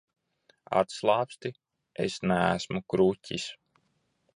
Atslābsti, 0.79 1.53
es 2.07 2.19
neesmu 2.33 2.87
kruķis. 2.95 3.51